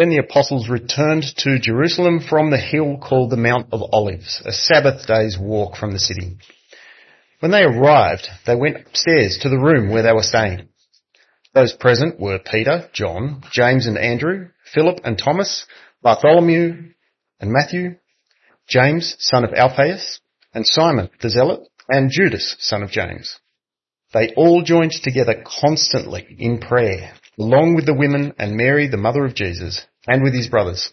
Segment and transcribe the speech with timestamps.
[0.00, 4.50] Then the apostles returned to Jerusalem from the hill called the Mount of Olives, a
[4.50, 6.38] Sabbath day's walk from the city.
[7.40, 10.68] When they arrived, they went upstairs to the room where they were staying.
[11.52, 15.66] Those present were Peter, John, James and Andrew, Philip and Thomas,
[16.00, 16.92] Bartholomew
[17.38, 17.96] and Matthew,
[18.66, 20.20] James, son of Alphaeus,
[20.54, 23.38] and Simon the Zealot, and Judas, son of James.
[24.14, 29.26] They all joined together constantly in prayer, along with the women and Mary, the mother
[29.26, 30.90] of Jesus, and with his brothers.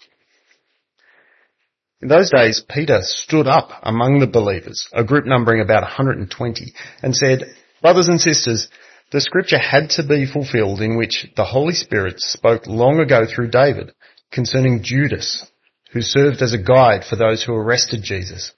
[2.02, 7.16] In those days, Peter stood up among the believers, a group numbering about 120, and
[7.16, 7.44] said,
[7.82, 8.68] Brothers and sisters,
[9.12, 13.50] the scripture had to be fulfilled in which the Holy Spirit spoke long ago through
[13.50, 13.94] David
[14.32, 15.50] concerning Judas,
[15.92, 18.52] who served as a guide for those who arrested Jesus.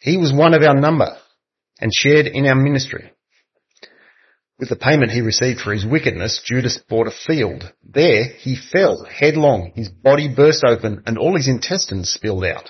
[0.00, 1.16] He was one of our number
[1.80, 3.12] and shared in our ministry.
[4.58, 7.72] With the payment he received for his wickedness, Judas bought a field.
[7.84, 9.72] There he fell headlong.
[9.76, 12.68] His body burst open and all his intestines spilled out.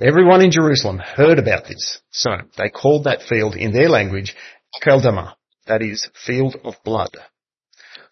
[0.00, 2.00] Everyone in Jerusalem heard about this.
[2.10, 4.36] So they called that field in their language
[4.82, 5.34] Keldama,
[5.66, 7.16] that is, field of blood.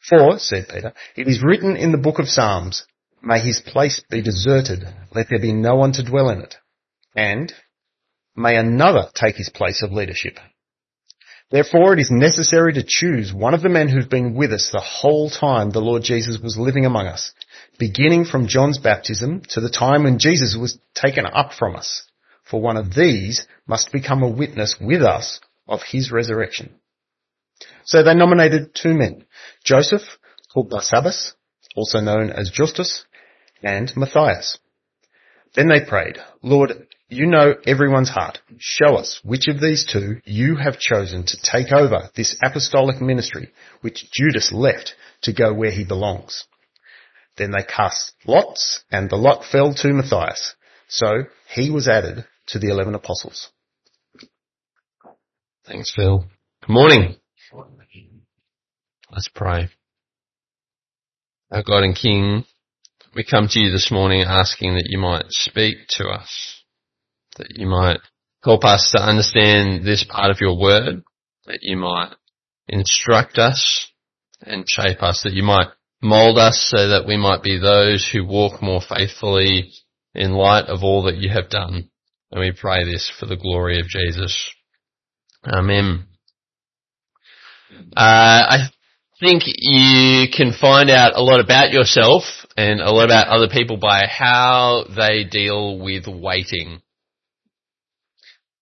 [0.08, 2.86] For, said Peter, it is written in the book of Psalms,
[3.22, 4.84] may his place be deserted,
[5.14, 6.56] let there be no one to dwell in it.
[7.14, 7.52] And,
[8.34, 10.38] may another take his place of leadership.
[11.54, 14.80] Therefore it is necessary to choose one of the men who've been with us the
[14.80, 17.32] whole time the Lord Jesus was living among us,
[17.78, 22.08] beginning from John's baptism to the time when Jesus was taken up from us.
[22.42, 25.38] For one of these must become a witness with us
[25.68, 26.74] of his resurrection.
[27.84, 29.24] So they nominated two men,
[29.62, 30.02] Joseph,
[30.52, 31.34] called Barsabbas,
[31.76, 33.04] also known as Justus,
[33.62, 34.58] and Matthias.
[35.54, 38.38] Then they prayed, Lord, you know everyone's heart.
[38.58, 43.52] Show us which of these two you have chosen to take over this apostolic ministry
[43.80, 46.44] which Judas left to go where he belongs.
[47.36, 50.54] Then they cast lots and the lot fell to Matthias.
[50.88, 53.50] So he was added to the eleven apostles.
[55.66, 56.26] Thanks, Phil.
[56.66, 57.16] Good morning.
[59.10, 59.68] Let's pray.
[61.50, 62.44] Our God and King,
[63.14, 66.63] we come to you this morning asking that you might speak to us
[67.38, 67.98] that you might
[68.42, 71.02] help us to understand this part of your word,
[71.46, 72.14] that you might
[72.68, 73.90] instruct us
[74.42, 75.68] and shape us, that you might
[76.02, 79.72] mold us so that we might be those who walk more faithfully
[80.14, 81.90] in light of all that you have done.
[82.30, 84.52] And we pray this for the glory of Jesus.
[85.46, 86.06] Amen.
[87.96, 88.58] Uh, I
[89.20, 92.22] think you can find out a lot about yourself
[92.56, 96.80] and a lot about other people by how they deal with waiting.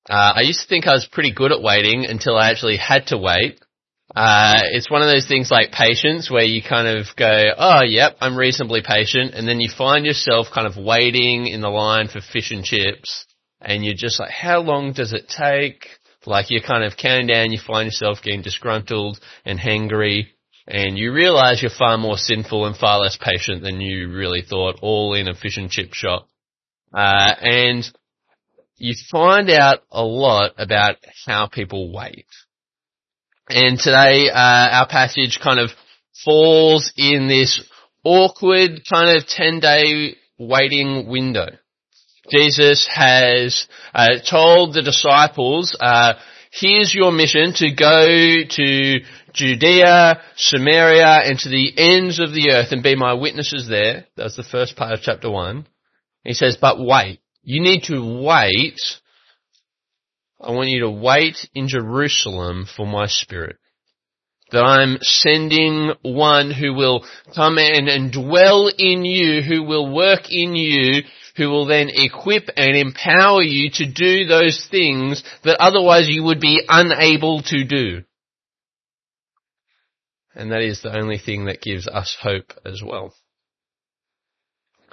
[0.09, 3.07] Uh, I used to think I was pretty good at waiting until I actually had
[3.09, 3.61] to wait.
[4.15, 8.17] Uh, it's one of those things like patience where you kind of go, oh, yep,
[8.21, 9.35] I'm reasonably patient.
[9.35, 13.27] And then you find yourself kind of waiting in the line for fish and chips.
[13.61, 15.87] And you're just like, how long does it take?
[16.27, 20.27] Like you're kind of counting down, you find yourself getting disgruntled and hangry.
[20.67, 24.79] And you realize you're far more sinful and far less patient than you really thought,
[24.83, 26.29] all in a fish and chip shop.
[26.93, 27.84] Uh, and
[28.82, 32.26] you find out a lot about how people wait.
[33.48, 35.70] And today, uh, our passage kind of
[36.25, 37.65] falls in this
[38.03, 41.47] awkward kind of 10 day waiting window.
[42.28, 46.15] Jesus has uh, told the disciples, uh,
[46.50, 48.06] here's your mission to go
[48.50, 48.98] to
[49.32, 54.06] Judea, Samaria, and to the ends of the earth and be my witnesses there.
[54.16, 55.69] That's the first part of chapter one.
[56.25, 57.22] He says, but wait.
[57.42, 58.80] You need to wait.
[60.41, 63.56] I want you to wait in Jerusalem for my spirit.
[64.50, 67.04] That I'm sending one who will
[67.34, 71.03] come in and dwell in you, who will work in you,
[71.36, 76.41] who will then equip and empower you to do those things that otherwise you would
[76.41, 78.03] be unable to do.
[80.34, 83.14] And that is the only thing that gives us hope as well.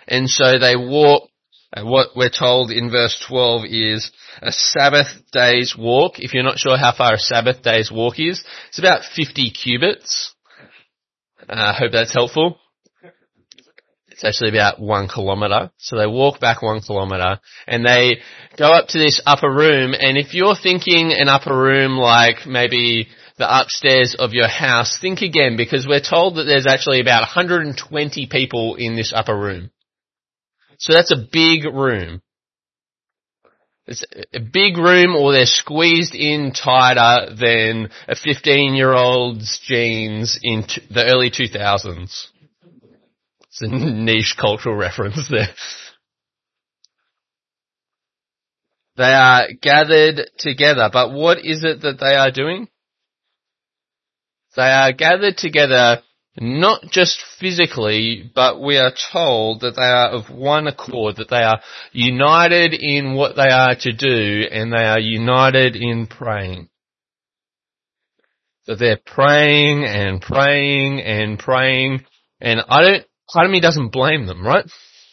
[0.07, 1.29] And so they walk
[1.71, 4.11] and what we're told in verse 12 is
[4.41, 6.13] a Sabbath day's walk.
[6.17, 10.33] If you're not sure how far a Sabbath day's walk is, it's about 50 cubits.
[11.47, 12.59] Uh, I uh, hope that's helpful.
[14.07, 15.71] It's actually about one kilometer.
[15.77, 18.17] So they walk back one kilometer and they
[18.57, 19.93] go up to this upper room.
[19.93, 23.07] And if you're thinking an upper room like maybe
[23.37, 28.27] the upstairs of your house, think again because we're told that there's actually about 120
[28.27, 29.69] people in this upper room.
[30.79, 32.21] So that's a big room.
[33.85, 40.39] It's a big room or they're squeezed in tighter than a 15 year old's jeans
[40.41, 42.27] in t- the early 2000s.
[43.47, 45.47] It's a niche cultural reference there.
[48.95, 52.67] They are gathered together, but what is it that they are doing?
[54.55, 56.03] They are gathered together
[56.37, 61.43] not just physically, but we are told that they are of one accord, that they
[61.43, 61.61] are
[61.91, 66.69] united in what they are to do, and they are united in praying.
[68.67, 72.05] That they're praying and praying and praying,
[72.39, 74.65] and I don't, part of me doesn't blame them, right?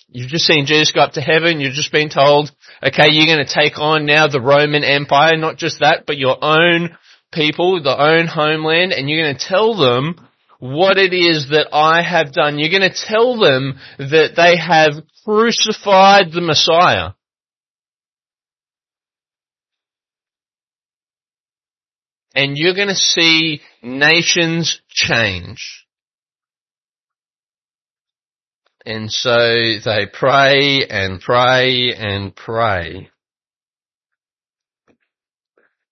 [0.08, 1.60] You've just seen Jesus go up to heaven.
[1.60, 2.50] You've just been told,
[2.82, 6.96] okay, you're to take on now the Roman Empire, not just that, but your own
[7.32, 10.28] people, the own homeland, and you're to tell them
[10.74, 12.58] what it is that I have done.
[12.58, 17.10] You're going to tell them that they have crucified the Messiah.
[22.34, 25.86] And you're going to see nations change.
[28.84, 33.10] And so they pray and pray and pray.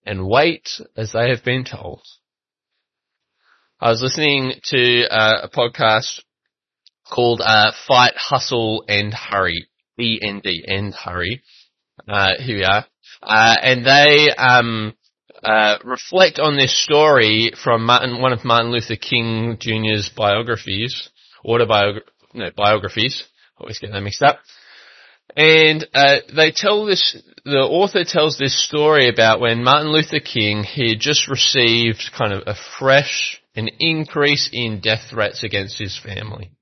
[0.07, 2.03] And wait as they have been told.
[3.81, 6.21] I was listening to uh, a podcast
[7.11, 9.67] called uh, Fight, Hustle and Hurry.
[9.99, 11.43] E-N-D, End Hurry.
[12.09, 12.87] Uh, here we are.
[13.23, 14.95] Uh, and they um,
[15.43, 21.11] uh, reflect on this story from Martin, one of Martin Luther King Jr.'s biographies,
[21.45, 23.25] autobiographies no, biographies.
[23.59, 24.41] Always get them mixed up.
[25.37, 27.17] And uh, they tell this.
[27.45, 32.33] The author tells this story about when Martin Luther King he had just received kind
[32.33, 36.53] of a fresh, an increase in death threats against his family.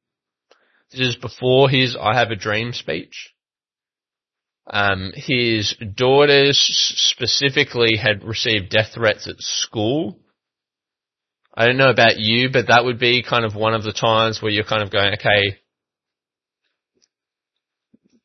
[0.91, 3.33] This is before his "I Have a Dream" speech.
[4.67, 10.19] Um, his daughters specifically had received death threats at school.
[11.55, 14.41] I don't know about you, but that would be kind of one of the times
[14.41, 15.59] where you're kind of going, okay,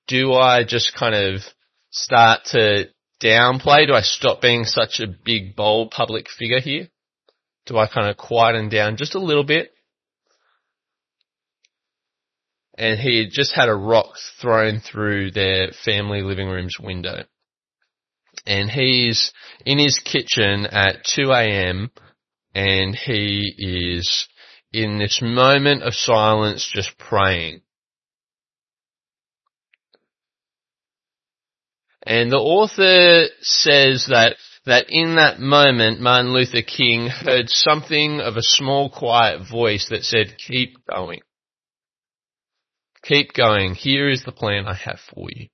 [0.08, 1.42] do I just kind of
[1.90, 2.90] start to
[3.22, 3.88] downplay?
[3.88, 6.88] Do I stop being such a big, bold public figure here?
[7.68, 9.72] Do I kind of quieten down just a little bit?
[12.78, 17.24] And he just had a rock thrown through their family living room's window.
[18.46, 19.34] And he's
[19.66, 21.92] in his kitchen at 2 a.m.
[22.54, 24.28] and he is
[24.72, 27.62] in this moment of silence just praying.
[32.06, 34.38] And the author says that,
[34.68, 40.04] that in that moment, Martin Luther King heard something of a small quiet voice that
[40.04, 41.19] said, keep going.
[43.04, 43.74] Keep going.
[43.74, 45.48] Here is the plan I have for you.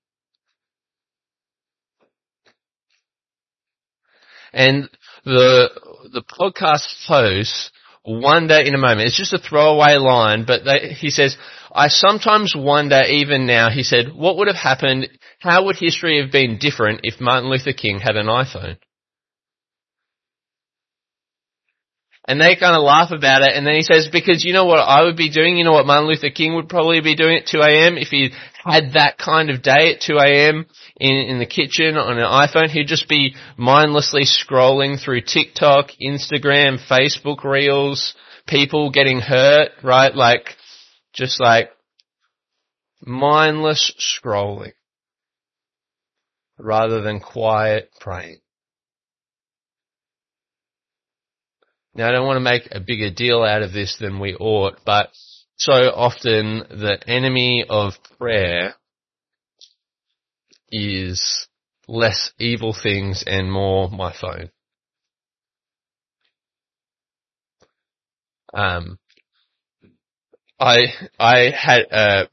[4.52, 4.90] And
[5.26, 5.70] the,
[6.12, 7.72] the podcast host,
[8.06, 11.38] day in a moment, it's just a throwaway line, but they, he says,
[11.72, 15.08] I sometimes wonder even now, he said, what would have happened
[15.40, 18.78] how would history have been different if Martin Luther King had an iPhone?
[22.26, 24.80] And they kind of laugh about it, and then he says, because you know what
[24.80, 27.48] I would be doing, you know what Martin Luther King would probably be doing at
[27.48, 28.32] 2am if he
[28.64, 30.66] had that kind of day at 2am
[31.02, 36.80] in, in the kitchen on an iPhone, he'd just be mindlessly scrolling through TikTok, Instagram,
[36.90, 38.16] Facebook Reels,
[38.48, 40.16] people getting hurt, right?
[40.16, 40.56] Like,
[41.12, 41.72] just like,
[43.06, 44.72] mindless scrolling
[46.58, 48.40] rather than quiet praying.
[51.96, 54.80] Now I don't want to make a bigger deal out of this than we ought,
[54.86, 55.10] but
[55.58, 58.76] so often the enemy of prayer
[60.72, 61.48] is
[61.88, 64.50] less evil things and more my phone.
[68.54, 69.00] Um,
[70.60, 70.86] I
[71.20, 72.26] I had uh,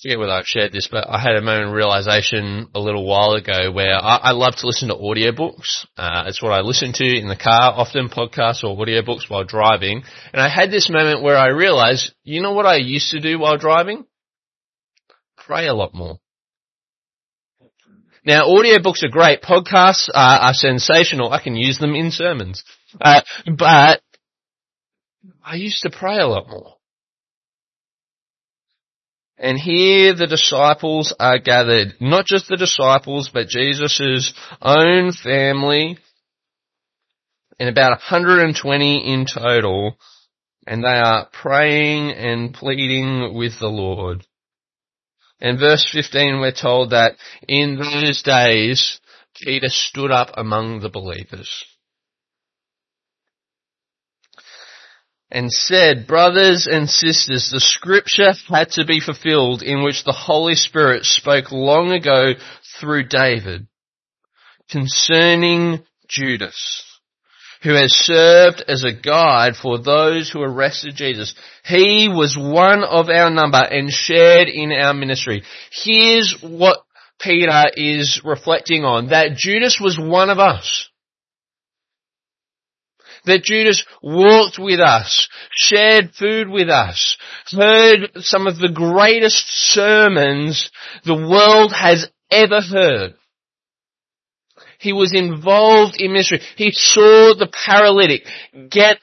[0.00, 3.32] forget whether I've shared this, but I had a moment of realization a little while
[3.32, 5.86] ago where I, I love to listen to audiobooks.
[5.96, 10.02] Uh, it's what I listen to in the car, often podcasts or audiobooks while driving.
[10.32, 13.38] And I had this moment where I realized, you know what I used to do
[13.38, 14.06] while driving?
[15.36, 16.18] Pray a lot more.
[18.24, 19.42] Now, audiobooks are great.
[19.42, 21.32] Podcasts are, are sensational.
[21.32, 22.64] I can use them in sermons.
[23.00, 23.22] Uh,
[23.58, 24.00] but
[25.44, 26.76] I used to pray a lot more.
[29.42, 31.96] And here the disciples are gathered.
[32.00, 34.32] Not just the disciples, but Jesus'
[34.62, 35.98] own family.
[37.58, 39.98] And about 120 in total.
[40.64, 44.24] And they are praying and pleading with the Lord.
[45.40, 47.16] In verse 15 we're told that
[47.48, 49.00] in those days
[49.34, 51.64] Peter stood up among the believers.
[55.32, 60.54] And said, brothers and sisters, the scripture had to be fulfilled in which the Holy
[60.54, 62.34] Spirit spoke long ago
[62.78, 63.66] through David
[64.70, 66.84] concerning Judas,
[67.62, 71.34] who has served as a guide for those who arrested Jesus.
[71.64, 75.44] He was one of our number and shared in our ministry.
[75.70, 76.84] Here's what
[77.18, 80.90] Peter is reflecting on, that Judas was one of us
[83.24, 87.16] that Judas walked with us, shared food with us,
[87.50, 90.70] heard some of the greatest sermons
[91.04, 93.14] the world has ever heard.
[94.78, 96.40] He was involved in ministry.
[96.56, 98.26] He saw the paralytic
[98.68, 98.98] get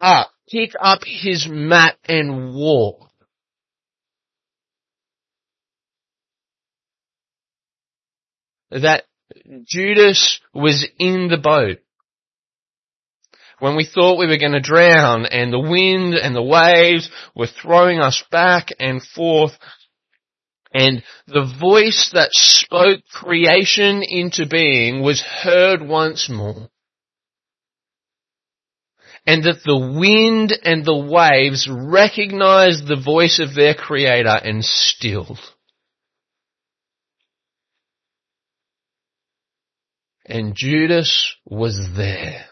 [0.00, 3.10] up, pick up his mat and walk.
[8.70, 9.04] That
[9.64, 11.78] Judas was in the boat
[13.64, 17.46] when we thought we were going to drown and the wind and the waves were
[17.46, 19.52] throwing us back and forth.
[20.74, 26.68] And the voice that spoke creation into being was heard once more.
[29.26, 35.40] And that the wind and the waves recognized the voice of their creator and stilled.
[40.26, 42.44] And Judas was there.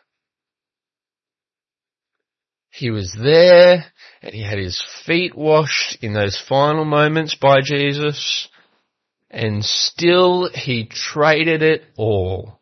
[2.73, 3.85] He was there
[4.23, 8.49] and he had his feet washed in those final moments by Jesus
[9.31, 12.61] and still he traded it all.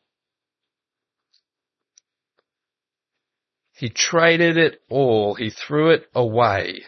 [3.72, 5.36] He traded it all.
[5.36, 6.82] He threw it away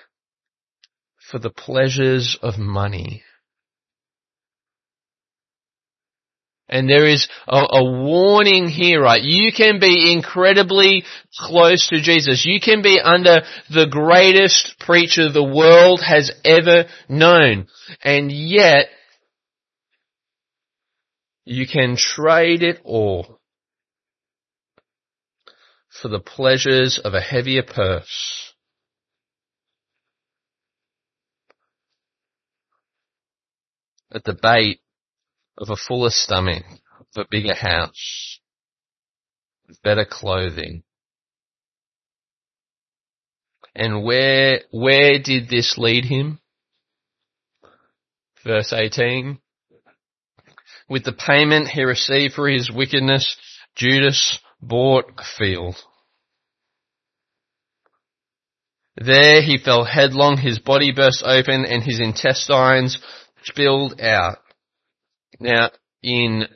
[1.31, 3.23] for the pleasures of money.
[6.73, 9.23] And there is a, a, warning here, right?
[9.23, 11.05] You can be incredibly
[11.39, 12.47] close to Jesus.
[12.47, 17.67] You can be under the greatest preacher the world has ever known.
[18.03, 18.87] And yet,
[21.45, 23.39] you can trade it all
[26.01, 28.55] for the pleasures of a heavier purse.
[34.11, 34.82] A debate
[35.59, 36.65] of a fuller stomach,
[37.17, 38.41] of a bigger house,
[39.69, 40.83] with better clothing.
[43.75, 46.41] And where, where did this lead him?
[48.45, 49.39] Verse 18.
[50.89, 53.37] With the payment he received for his wickedness,
[53.77, 55.77] Judas bought a field.
[58.97, 62.99] There he fell headlong, his body burst open and his intestines
[63.43, 64.39] spilled out.
[65.43, 65.71] Now,
[66.03, 66.47] in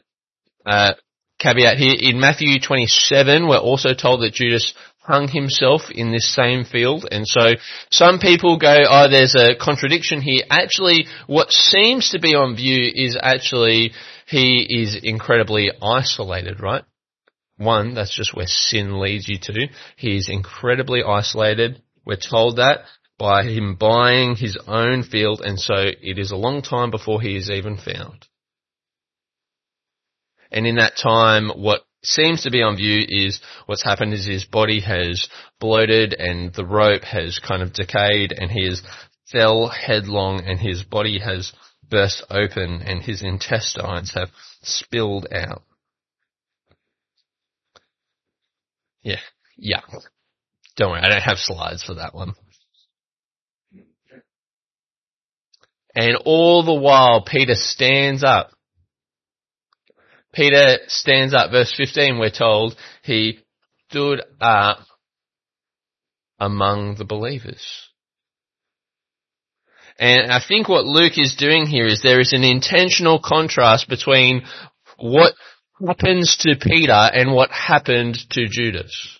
[0.64, 0.94] uh,
[1.38, 6.64] caveat here, in Matthew 27, we're also told that Judas hung himself in this same
[6.64, 7.06] field.
[7.10, 7.52] And so
[7.90, 10.42] some people go, oh, there's a contradiction here.
[10.50, 13.92] Actually, what seems to be on view is actually
[14.26, 16.84] he is incredibly isolated, right?
[17.56, 19.68] One, that's just where sin leads you to.
[19.96, 21.80] He is incredibly isolated.
[22.04, 22.80] We're told that
[23.18, 27.36] by him buying his own field, and so it is a long time before he
[27.36, 28.26] is even found.
[30.50, 34.44] And in that time, what seems to be on view is what's happened is his
[34.44, 35.28] body has
[35.60, 38.82] bloated and the rope has kind of decayed and he has
[39.30, 41.52] fell headlong and his body has
[41.88, 44.28] burst open and his intestines have
[44.62, 45.62] spilled out.
[49.02, 49.20] Yeah,
[49.56, 49.80] yeah.
[50.76, 52.34] Don't worry, I don't have slides for that one.
[55.94, 58.50] And all the while Peter stands up
[60.36, 63.38] Peter stands up, verse 15 we're told, he
[63.88, 64.80] stood up
[66.38, 67.88] among the believers.
[69.98, 74.42] And I think what Luke is doing here is there is an intentional contrast between
[74.98, 75.32] what
[75.86, 79.18] happens to Peter and what happened to Judas.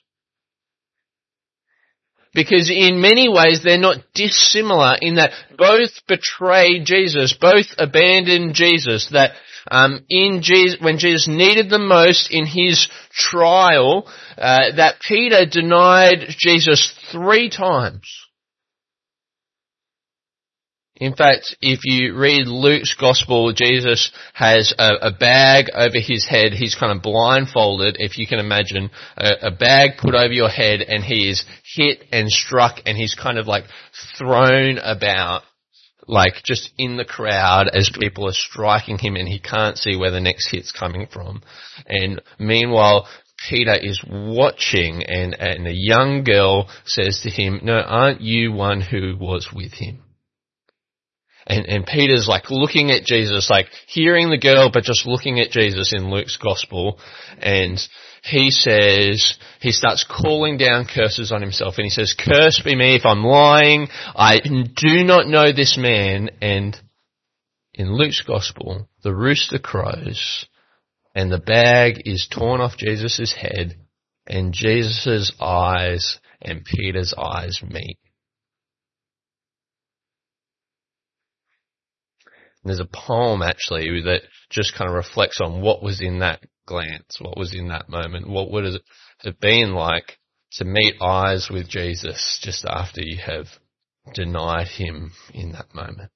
[2.37, 9.09] Because in many ways they're not dissimilar in that both betrayed Jesus, both abandoned Jesus,
[9.13, 9.33] that
[9.69, 16.27] um, in Jesus, when Jesus needed them most in his trial, uh, that Peter denied
[16.37, 18.26] Jesus three times.
[20.99, 26.55] In fact, if you read Luke's gospel, Jesus has a, a, bag over his head.
[26.55, 30.81] He's kind of blindfolded, if you can imagine, a, a, bag put over your head
[30.81, 33.65] and he is hit and struck and he's kind of like
[34.17, 35.43] thrown about
[36.09, 40.11] like just in the crowd as people are striking him and he can't see where
[40.11, 41.43] the next hit's coming from.
[41.87, 43.07] And meanwhile,
[43.51, 48.81] Peter is watching and, and a young girl says to him, no, aren't you one
[48.81, 50.06] who was with him?
[51.47, 55.51] And, and Peter's like looking at Jesus, like hearing the girl, but just looking at
[55.51, 56.99] Jesus in Luke's gospel.
[57.39, 57.79] And
[58.25, 62.97] he says, he starts calling down curses on himself and he says, curse be me
[62.97, 63.87] if I'm lying.
[64.17, 66.31] I do not know this man.
[66.43, 66.77] And
[67.73, 70.47] in Luke's gospel, the rooster crows
[71.15, 73.77] and the bag is torn off Jesus' head
[74.27, 77.99] and Jesus' eyes and Peter's eyes meet.
[82.69, 87.19] There's a poem actually that just kind of reflects on what was in that glance,
[87.21, 88.83] what was in that moment, what would it
[89.25, 90.19] have been like
[90.53, 93.47] to meet eyes with Jesus just after you have
[94.15, 96.11] denied him in that moment.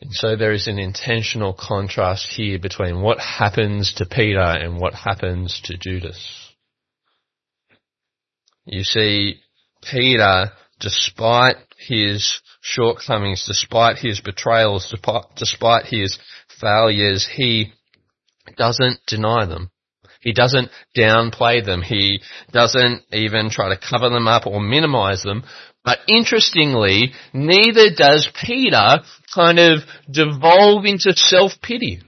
[0.00, 4.94] And so there is an intentional contrast here between what happens to Peter and what
[4.94, 6.52] happens to Judas.
[8.64, 9.40] You see,
[9.82, 14.94] Peter, despite his shortcomings, despite his betrayals,
[15.36, 16.18] despite his
[16.60, 17.72] failures, he
[18.56, 19.70] doesn't deny them.
[20.20, 21.82] He doesn't downplay them.
[21.82, 22.20] He
[22.52, 25.44] doesn't even try to cover them up or minimize them.
[25.84, 28.98] But interestingly, neither does Peter
[29.32, 29.78] kind of
[30.10, 32.02] devolve into self-pity.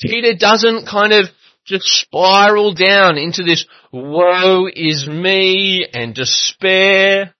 [0.00, 1.26] Peter doesn't kind of
[1.68, 7.34] just spiral down into this woe is me and despair.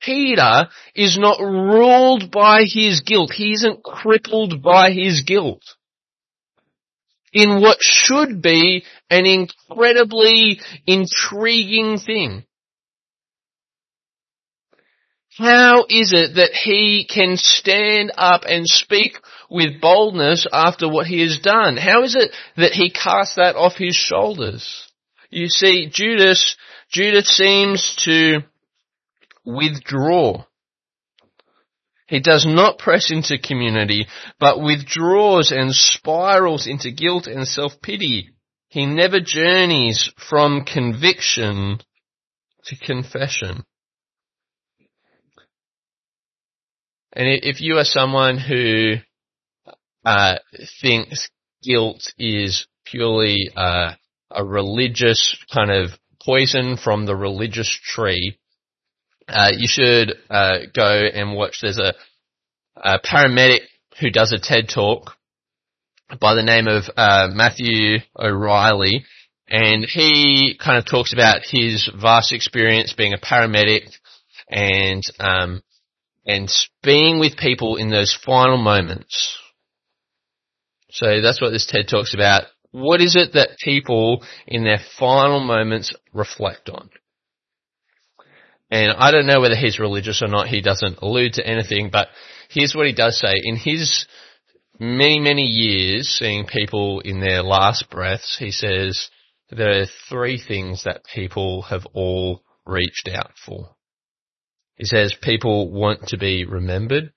[0.00, 3.32] Peter is not ruled by his guilt.
[3.34, 5.62] He isn't crippled by his guilt.
[7.32, 12.44] In what should be an incredibly intriguing thing.
[15.36, 19.18] How is it that he can stand up and speak
[19.50, 21.76] with boldness after what he has done?
[21.76, 24.88] How is it that he casts that off his shoulders?
[25.30, 26.56] You see, Judas,
[26.90, 28.40] Judas seems to
[29.44, 30.44] withdraw.
[32.06, 34.06] He does not press into community,
[34.40, 38.30] but withdraws and spirals into guilt and self-pity.
[38.68, 41.80] He never journeys from conviction
[42.64, 43.64] to confession.
[47.12, 48.94] And if you are someone who
[50.04, 50.36] uh,
[50.80, 51.28] thinks
[51.62, 53.92] guilt is purely uh,
[54.30, 55.90] a religious kind of
[56.24, 58.38] poison from the religious tree,
[59.28, 61.58] uh, you should uh, go and watch.
[61.60, 61.94] There's a,
[62.76, 63.60] a, paramedic
[64.00, 65.12] who does a TED talk
[66.20, 69.04] by the name of uh, Matthew O'Reilly,
[69.48, 73.82] and he kind of talks about his vast experience being a paramedic
[74.50, 75.62] and um,
[76.28, 79.38] and being with people in those final moments.
[80.90, 82.44] So that's what this TED talks about.
[82.70, 86.90] What is it that people in their final moments reflect on?
[88.70, 90.48] And I don't know whether he's religious or not.
[90.48, 92.08] He doesn't allude to anything, but
[92.50, 93.32] here's what he does say.
[93.42, 94.06] In his
[94.78, 99.08] many, many years seeing people in their last breaths, he says
[99.50, 103.70] there are three things that people have all reached out for.
[104.78, 107.12] He says people want to be remembered.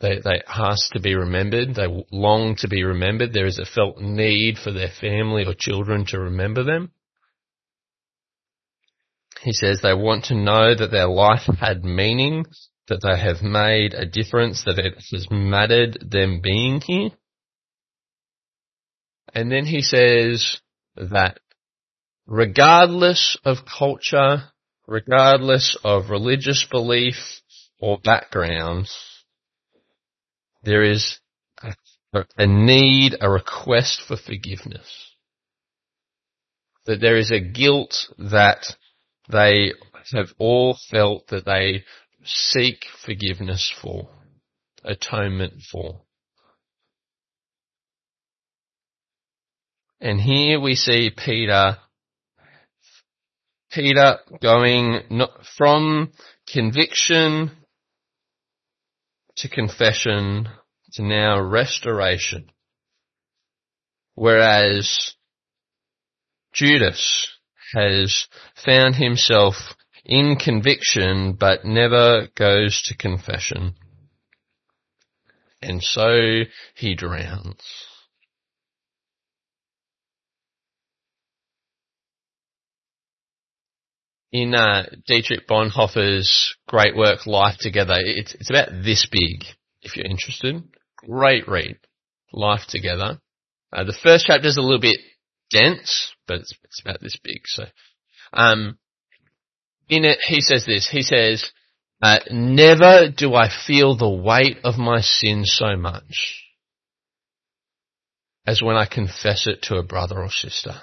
[0.00, 1.74] They, they ask to be remembered.
[1.74, 3.32] They long to be remembered.
[3.32, 6.92] There is a felt need for their family or children to remember them.
[9.40, 12.44] He says they want to know that their life had meaning,
[12.88, 17.10] that they have made a difference, that it has mattered them being here.
[19.34, 20.60] And then he says
[20.96, 21.40] that
[22.26, 24.50] regardless of culture,
[24.86, 27.14] regardless of religious belief
[27.80, 28.88] or background,
[30.62, 31.18] there is
[31.62, 31.74] a,
[32.36, 35.10] a need, a request for forgiveness.
[36.86, 38.64] That there is a guilt that
[39.30, 39.72] they
[40.12, 41.84] have all felt that they
[42.24, 44.08] seek forgiveness for,
[44.84, 46.02] atonement for.
[50.00, 51.78] And here we see Peter,
[53.74, 55.00] Peter going
[55.56, 56.12] from
[56.52, 57.50] conviction
[59.36, 60.48] to confession
[60.92, 62.46] to now restoration.
[64.14, 65.14] Whereas
[66.52, 67.28] Judas
[67.74, 68.26] has
[68.64, 69.54] found himself
[70.04, 73.74] in conviction but never goes to confession.
[75.60, 76.42] And so
[76.76, 77.60] he drowns.
[84.34, 89.44] In uh, Dietrich Bonhoeffer's great work, Life Together, it's, it's about this big,
[89.80, 90.60] if you're interested.
[90.96, 91.78] great read.
[92.32, 93.20] Life Together.
[93.72, 94.98] Uh, the first chapter is a little bit
[95.50, 97.42] dense, but it's, it's about this big.
[97.44, 97.66] So,
[98.32, 98.76] um,
[99.88, 100.88] in it, he says this.
[100.90, 101.52] He says,
[102.02, 106.42] uh, "Never do I feel the weight of my sin so much
[108.44, 110.82] as when I confess it to a brother or sister."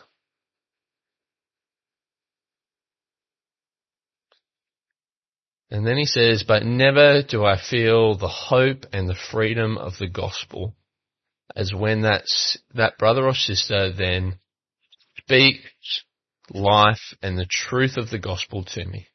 [5.71, 9.93] And then he says, but never do I feel the hope and the freedom of
[9.97, 10.75] the gospel
[11.55, 14.37] as when that's, that brother or sister then
[15.17, 16.03] speaks
[16.49, 19.07] life and the truth of the gospel to me.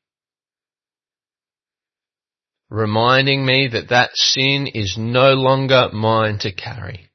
[2.71, 7.11] Reminding me that that sin is no longer mine to carry.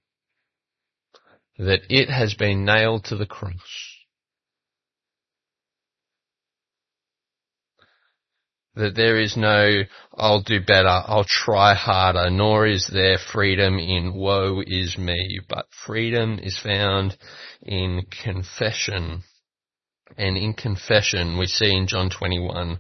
[1.58, 3.91] That it has been nailed to the cross.
[8.76, 9.82] That there is no,
[10.16, 15.66] I'll do better, I'll try harder, nor is there freedom in woe is me, but
[15.86, 17.18] freedom is found
[17.62, 19.24] in confession.
[20.18, 22.80] And in confession, we see in John 21,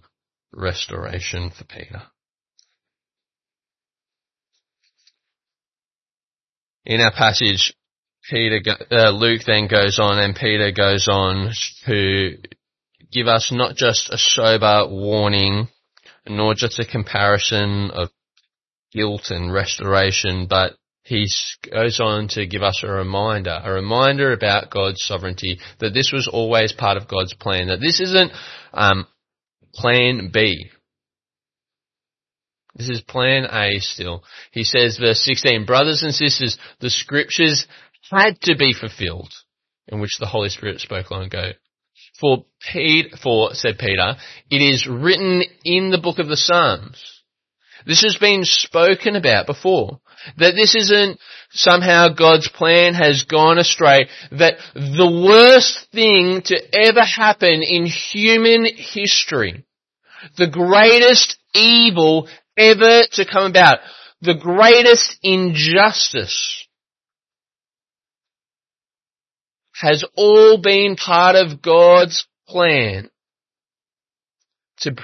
[0.53, 2.03] restoration for Peter.
[6.85, 7.73] In our passage,
[8.29, 11.51] Peter, uh, Luke then goes on and Peter goes on
[11.85, 12.37] to
[13.11, 15.67] give us not just a sober warning
[16.27, 18.09] nor just a comparison of
[18.93, 21.27] guilt and restoration, but he
[21.71, 26.29] goes on to give us a reminder, a reminder about God's sovereignty, that this was
[26.31, 28.31] always part of God's plan, that this isn't
[28.73, 29.07] um,
[29.73, 30.69] plan B.
[32.75, 34.23] This is plan A still.
[34.51, 37.67] He says, verse 16, brothers and sisters, the scriptures
[38.09, 39.33] had to be fulfilled,
[39.87, 41.51] in which the Holy Spirit spoke long ago.
[42.21, 42.45] For
[43.21, 44.15] for, said Peter,
[44.49, 47.21] it is written in the book of the Psalms.
[47.85, 49.99] This has been spoken about before.
[50.37, 54.07] That this isn't somehow God's plan has gone astray.
[54.31, 59.65] That the worst thing to ever happen in human history,
[60.37, 63.79] the greatest evil ever to come about,
[64.21, 66.67] the greatest injustice
[69.81, 73.09] has all been part of God's plan
[74.81, 74.95] to,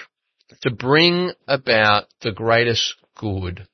[0.61, 3.67] to bring about the greatest good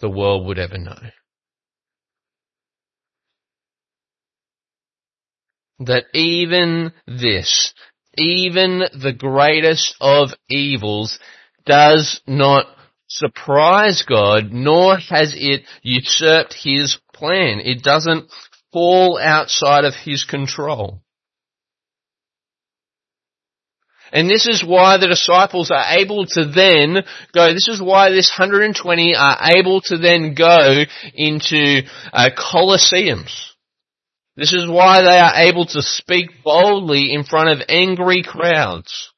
[0.00, 0.98] the world would ever know.
[5.80, 7.74] That even this,
[8.16, 11.18] even the greatest of evils
[11.66, 12.66] does not
[13.08, 17.60] surprise God, nor has it usurped His plan.
[17.60, 18.30] It doesn't
[18.74, 21.00] fall outside of his control.
[24.12, 28.30] And this is why the disciples are able to then go, this is why this
[28.36, 30.84] 120 are able to then go
[31.14, 31.82] into
[32.12, 33.32] uh, colosseums.
[34.36, 39.12] This is why they are able to speak boldly in front of angry crowds.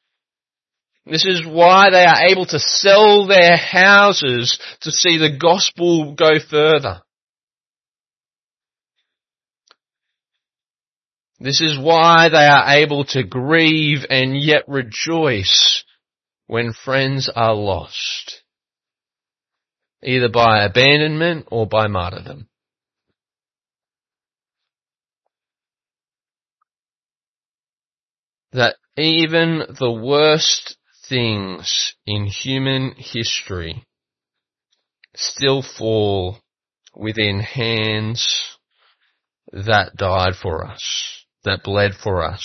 [1.06, 6.38] This is why they are able to sell their houses to see the gospel go
[6.50, 7.02] further.
[11.38, 15.84] This is why they are able to grieve and yet rejoice
[16.46, 18.42] when friends are lost,
[20.02, 22.48] either by abandonment or by martyrdom.
[28.52, 33.84] That even the worst things in human history
[35.14, 36.38] still fall
[36.94, 38.56] within hands
[39.52, 41.15] that died for us
[41.46, 42.44] that bled for us.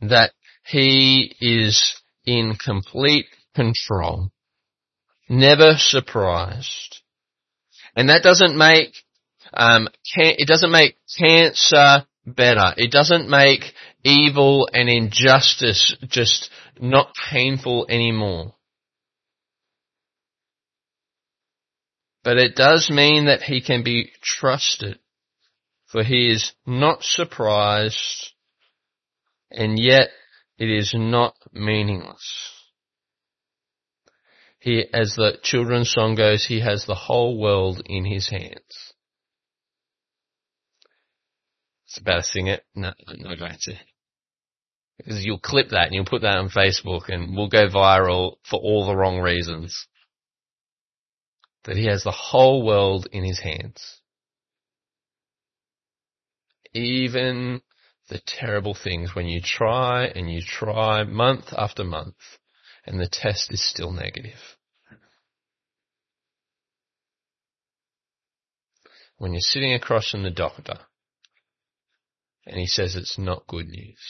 [0.00, 0.32] That
[0.64, 1.94] he is
[2.26, 4.32] in complete control.
[5.28, 7.02] Never surprised.
[7.94, 9.04] And that doesn't make,
[9.54, 12.74] um, can- it doesn't make cancer better.
[12.76, 18.54] It doesn't make evil and injustice just not painful anymore.
[22.24, 24.98] But it does mean that he can be trusted
[25.92, 28.32] for he is not surprised,
[29.50, 30.08] and yet
[30.58, 32.50] it is not meaningless.
[34.58, 38.94] He, as the children's song goes, he has the whole world in his hands.
[41.86, 42.64] It's about to sing it.
[42.74, 43.74] No, I'm not going to.
[44.96, 48.58] Because you'll clip that and you'll put that on Facebook and we'll go viral for
[48.58, 49.88] all the wrong reasons.
[51.64, 54.01] That he has the whole world in his hands
[56.74, 57.60] even
[58.08, 62.16] the terrible things when you try and you try month after month
[62.84, 64.56] and the test is still negative.
[69.18, 70.78] When you're sitting across from the doctor
[72.44, 74.00] and he says it's not good news.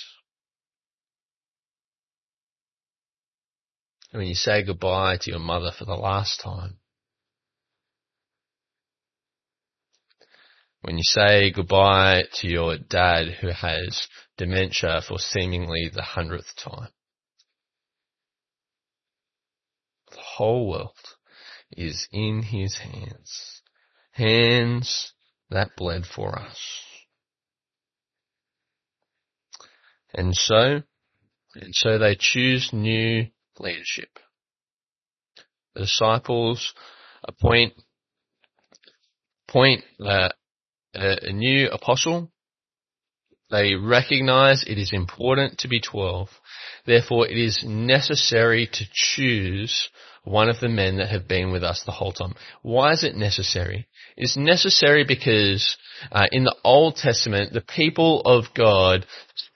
[4.10, 6.78] And when you say goodbye to your mother for the last time
[10.82, 16.90] When you say goodbye to your dad who has dementia for seemingly the hundredth time.
[20.10, 20.90] The whole world
[21.70, 23.62] is in his hands.
[24.10, 25.12] Hands
[25.50, 26.80] that bled for us.
[30.12, 30.82] And so,
[31.54, 33.28] and so they choose new
[33.60, 34.18] leadership.
[35.74, 36.74] The disciples
[37.24, 37.72] appoint,
[39.48, 40.30] appoint uh,
[40.94, 42.30] a, a new apostle.
[43.50, 46.28] They recognize it is important to be 12.
[46.86, 49.90] Therefore, it is necessary to choose
[50.24, 52.34] one of the men that have been with us the whole time.
[52.62, 53.88] Why is it necessary?
[54.16, 55.76] It's necessary because
[56.10, 59.04] uh, in the Old Testament, the people of God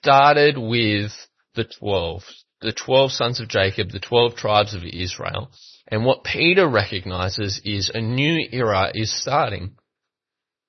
[0.00, 1.12] started with
[1.54, 2.22] the 12,
[2.60, 5.50] the 12 sons of Jacob, the 12 tribes of Israel.
[5.88, 9.76] And what Peter recognizes is a new era is starting.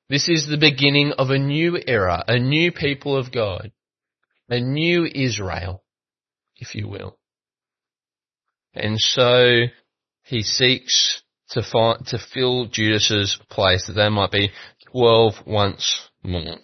[0.09, 3.71] This is the beginning of a new era, a new people of God,
[4.47, 5.83] a new Israel,
[6.55, 7.17] if you will.
[8.73, 9.63] And so
[10.23, 14.51] he seeks to find, to fill Judas's place that there might be
[14.91, 16.57] 12 once more.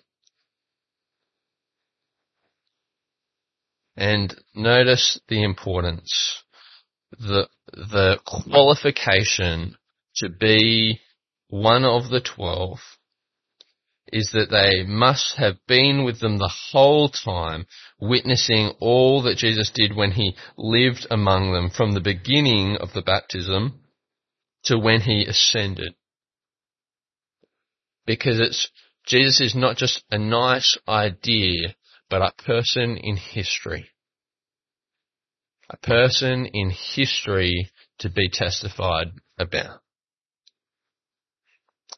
[3.98, 6.44] And notice the importance,
[7.12, 9.76] the, the qualification
[10.18, 11.02] to be
[11.50, 12.80] one of the 12
[14.14, 17.66] is that they must have been with them the whole time,
[18.00, 23.02] witnessing all that Jesus did when he lived among them from the beginning of the
[23.02, 23.80] baptism
[24.66, 25.96] to when he ascended.
[28.06, 28.70] Because it's,
[29.08, 31.74] Jesus is not just a nice idea,
[32.08, 33.90] but a person in history.
[35.72, 39.08] A person in history to be testified
[39.40, 39.83] about.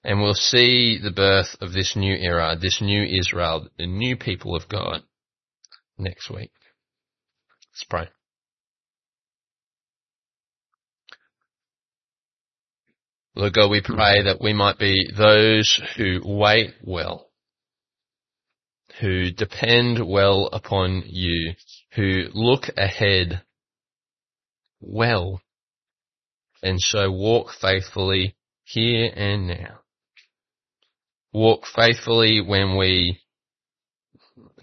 [0.06, 4.56] And we'll see the birth of this new era, this new Israel, the new people
[4.56, 5.02] of God
[5.98, 6.52] next week.
[7.74, 8.08] Let's pray.
[13.34, 17.32] Lord God, we pray that we might be those who wait well,
[19.02, 21.56] who depend well upon you,
[21.96, 23.42] who look ahead
[24.80, 25.42] well,
[26.62, 29.80] and so walk faithfully here and now.
[31.36, 33.20] Walk faithfully when we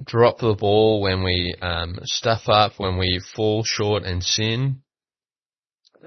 [0.03, 4.81] drop the ball, when we um, stuff up, when we fall short and sin.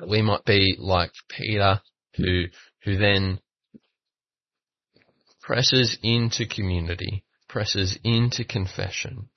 [0.10, 1.82] We might be like Peter
[2.16, 2.46] who,
[2.84, 3.42] who then
[5.40, 9.30] presses into community, presses into confession,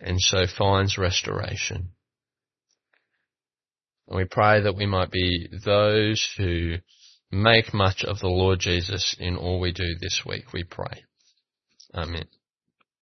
[0.00, 1.90] and so finds restoration.
[4.08, 6.78] And we pray that we might be those who
[7.34, 11.04] make much of the Lord Jesus in all we do this week, we pray.
[11.94, 12.26] Amen.